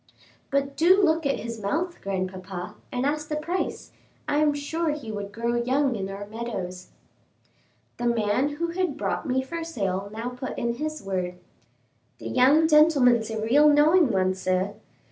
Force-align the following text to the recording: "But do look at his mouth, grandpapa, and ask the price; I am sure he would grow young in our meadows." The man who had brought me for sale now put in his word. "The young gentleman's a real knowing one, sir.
"But 0.49 0.75
do 0.75 0.99
look 0.99 1.27
at 1.27 1.37
his 1.41 1.61
mouth, 1.61 2.01
grandpapa, 2.01 2.73
and 2.91 3.05
ask 3.05 3.27
the 3.29 3.35
price; 3.35 3.91
I 4.27 4.37
am 4.37 4.51
sure 4.55 4.89
he 4.89 5.11
would 5.11 5.31
grow 5.31 5.53
young 5.61 5.95
in 5.95 6.09
our 6.09 6.25
meadows." 6.25 6.87
The 7.97 8.07
man 8.07 8.55
who 8.55 8.69
had 8.69 8.97
brought 8.97 9.27
me 9.27 9.43
for 9.43 9.63
sale 9.63 10.09
now 10.11 10.29
put 10.29 10.57
in 10.57 10.73
his 10.77 11.03
word. 11.03 11.35
"The 12.17 12.29
young 12.29 12.67
gentleman's 12.67 13.29
a 13.29 13.39
real 13.43 13.69
knowing 13.69 14.09
one, 14.09 14.33
sir. 14.33 14.73